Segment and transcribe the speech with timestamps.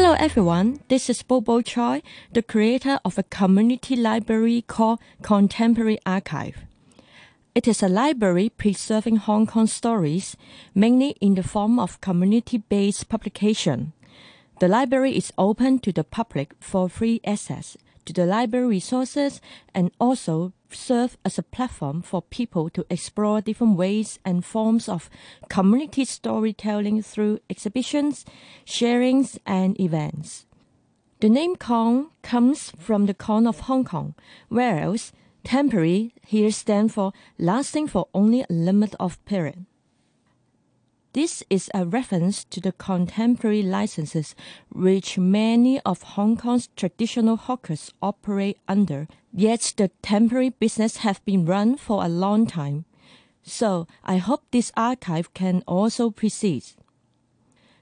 [0.00, 2.02] Hello everyone, this is Bobo Choy,
[2.32, 6.58] the creator of a community library called Kong Temporary Archive.
[7.52, 10.36] It is a library preserving Hong Kong stories,
[10.72, 13.92] mainly in the form of community-based publication.
[14.60, 19.40] The library is open to the public for free access to the library resources
[19.74, 25.10] and also serve as a platform for people to explore different ways and forms of
[25.48, 28.24] community storytelling through exhibitions,
[28.64, 30.46] sharings, and events.
[31.20, 34.14] The name Kong comes from the Kong of Hong Kong,
[34.48, 39.66] whereas temporary here stands for lasting for only a limit of period.
[41.14, 44.34] This is a reference to the contemporary licenses
[44.68, 51.46] which many of Hong Kong's traditional hawkers operate under, yet the temporary business have been
[51.46, 52.84] run for a long time.
[53.42, 56.64] So I hope this archive can also proceed.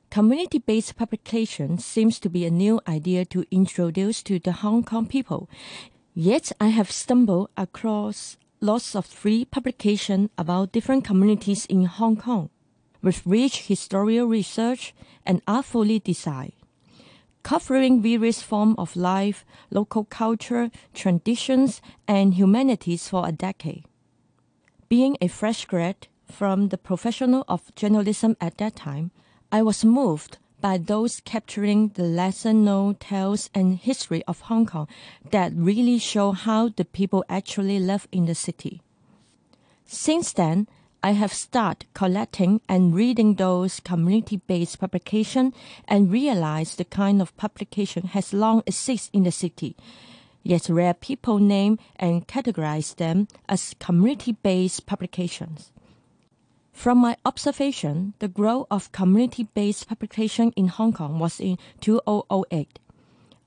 [0.09, 5.51] Community-based publication seems to be a new idea to introduce to the Hong Kong people.
[6.15, 12.51] Yet I have stumbled across lots of free publication about different communities in Hong Kong
[13.07, 14.93] with rich historical research
[15.25, 16.53] and artfully designed,
[17.45, 23.85] covering various forms of life, local culture, traditions, and humanities for a decade.
[24.89, 29.13] Being a fresh grad from the professional of journalism at that time,
[29.53, 34.89] I was moved by those capturing the lesser known tales and history of Hong Kong
[35.31, 38.83] that really show how the people actually live in the city.
[39.85, 40.67] Since then,
[41.07, 45.55] I have started collecting and reading those community-based publications
[45.87, 49.77] and realized the kind of publication has long existed in the city.
[50.43, 55.71] Yet rare people name and categorize them as community-based publications.
[56.73, 62.81] From my observation, the growth of community-based publication in Hong Kong was in 2008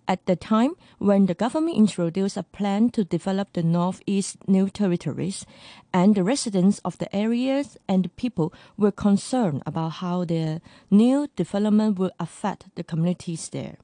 [0.10, 5.45] at the time when the government introduced a plan to develop the Northeast New Territories,
[5.94, 11.28] and the residents of the areas and the people were concerned about how the new
[11.36, 13.78] development would affect the communities there.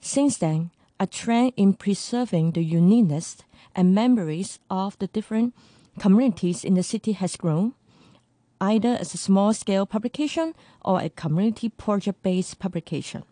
[0.00, 0.70] Since then,
[1.00, 3.38] a trend in preserving the uniqueness
[3.74, 5.54] and memories of the different
[5.98, 7.74] communities in the city has grown,
[8.60, 13.24] either as a small scale publication or a community project based publication.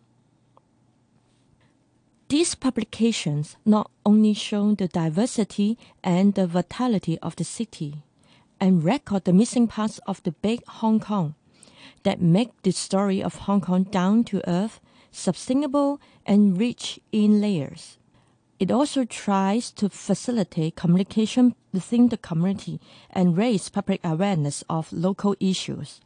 [2.29, 8.03] These publications not only show the diversity and the vitality of the city
[8.59, 11.33] and record the missing parts of the big Hong Kong
[12.03, 14.79] that make the story of Hong Kong down to earth,
[15.11, 17.97] sustainable, and rich in layers.
[18.59, 22.79] It also tries to facilitate communication within the community
[23.09, 25.99] and raise public awareness of local issues.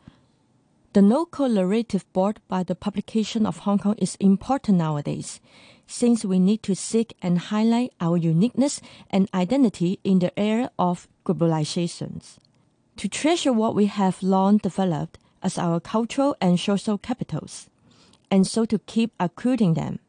[0.94, 5.42] The local narrative brought by the publication of Hong Kong is important nowadays
[5.88, 11.08] since we need to seek and highlight our uniqueness and identity in the era of
[11.26, 12.38] globalizations.
[12.98, 17.70] To treasure what we have long developed as our cultural and social capitals,
[18.32, 20.00] and so to keep accruing them.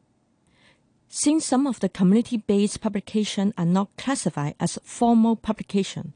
[1.07, 6.13] Since some of the community-based publications are not classified as formal publication,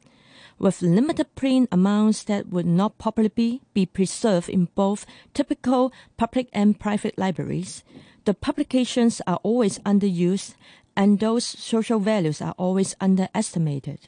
[0.58, 6.78] with limited print amounts that would not properly be preserved in both typical public and
[6.78, 7.82] private libraries,
[8.30, 10.54] the publications are always underused
[10.94, 14.06] and those social values are always underestimated.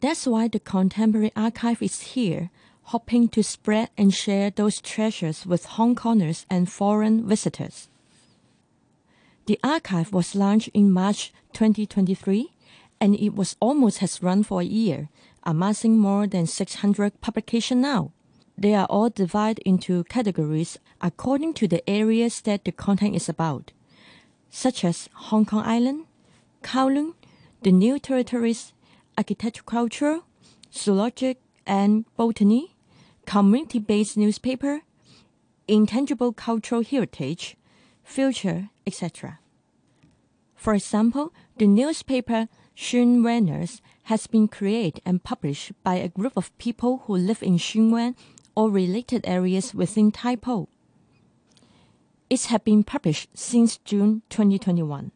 [0.00, 2.50] That's why the Kong Temporary Archive is here,
[2.92, 7.88] hoping to spread and share those treasures with Hong Kongers and foreign visitors.
[9.46, 12.52] The archive was launched in March 2023
[13.00, 15.08] and it was almost has run for a year,
[15.42, 18.12] amassing more than 600 publications now.
[18.56, 23.72] They are all divided into categories according to the areas that the content is about,
[24.50, 26.04] such as Hong Kong Island,
[26.62, 27.14] Kowloon,
[27.62, 28.72] the New Territories,
[29.16, 30.20] architecture culture,
[30.72, 31.36] zoologic
[31.66, 32.74] and botany,
[33.26, 34.82] community-based newspaper,
[35.68, 37.56] intangible cultural heritage,
[38.04, 39.38] future, etc.
[40.54, 46.56] For example, the newspaper Shun Weners has been created and published by a group of
[46.58, 48.16] people who live in Shuen Wan
[48.54, 50.68] or related areas within Tai Po.
[52.30, 55.12] It has been published since June 2021,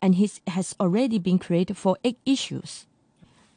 [0.00, 2.86] and it has already been created for eight issues.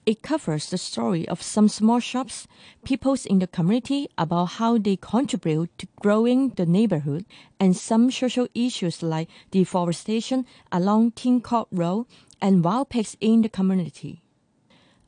[0.06, 2.48] It covers the story of some small shops,
[2.84, 7.26] peoples in the community about how they contribute to growing the neighborhood,
[7.60, 12.06] and some social issues like deforestation along Ting Kok Road
[12.40, 14.22] and wild pigs in the community.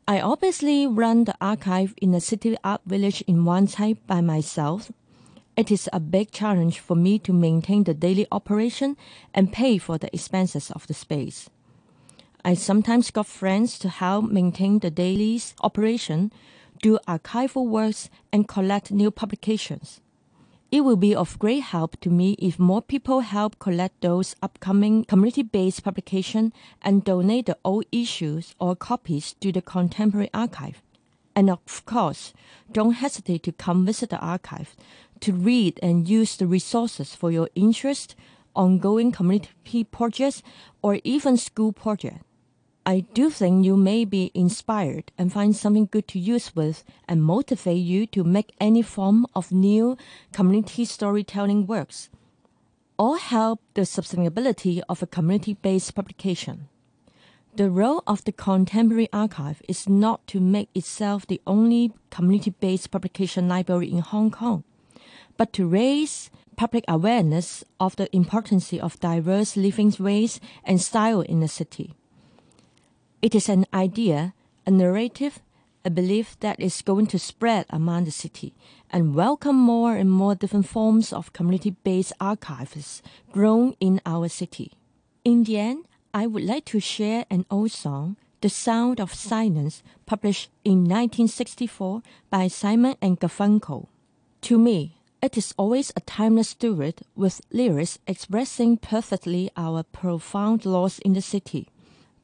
[0.09, 3.67] I obviously run the archive in the City Art Village in Wan
[4.07, 4.89] by myself,
[5.57, 8.95] It is a big challenge for me to maintain the daily operation
[9.33, 11.49] and pay for the expenses of the space.
[12.45, 16.31] I sometimes got friends to help maintain the daily operation,
[16.81, 19.99] do archival works, and collect new publications.
[20.69, 25.05] It will be of great help to me if more people help collect those upcoming
[25.05, 30.81] community-based publications and donate the old issues or copies to the Kong Temporary Archive.
[31.33, 32.33] And of course,
[32.69, 34.75] don't hesitate to come visit the archive
[35.21, 38.15] to read and use the resources for your interest,
[38.53, 40.43] ongoing community projects,
[40.81, 42.26] or even school projects.
[42.87, 47.21] I do think you may be inspired and find something good to use with and
[47.21, 49.97] motivate you to make any form of new
[50.31, 52.09] community storytelling works
[52.97, 56.69] or help the sustainability of a community-based publication.
[57.57, 62.89] The role of the Kong Temporary Archive is not to make itself the only community-based
[62.89, 64.63] publication library in Hong Kong,
[65.35, 71.41] but to raise public awareness of the importance of diverse living ways and style in
[71.41, 71.93] the city.
[73.19, 74.35] It is an idea,
[74.67, 75.39] a narrative,
[75.83, 78.53] a belief that is going to spread among the city
[78.91, 84.73] and welcome more and more different forms of community-based archives grown in our city.
[85.25, 89.81] In the end, I would like to share an old song, The Sound of Silence,
[90.05, 93.87] published in 1964 by Simon and Garfunkel.
[94.41, 100.99] To me, it is always a timeless duet with lyrics expressing perfectly our profound loss
[100.99, 101.67] in the city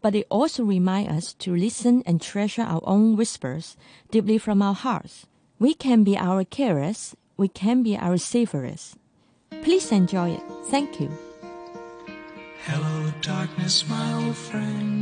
[0.04, 3.78] but it also reminds us to listen and treasure our own whispers
[4.12, 5.26] deeply from our hearts.
[5.60, 8.98] We can be our carers, we can be our saviors.
[9.64, 10.44] Please enjoy it.
[10.68, 11.10] Thank you.
[12.66, 14.84] Hello, darkness, my old friend.